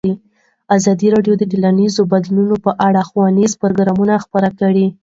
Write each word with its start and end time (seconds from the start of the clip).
ازادي 0.75 1.07
راډیو 1.15 1.33
د 1.37 1.43
ټولنیز 1.51 1.93
بدلون 2.11 2.49
په 2.65 2.71
اړه 2.87 3.01
ښوونیز 3.09 3.51
پروګرامونه 3.61 4.13
خپاره 4.23 4.49
کړي. 4.59 4.87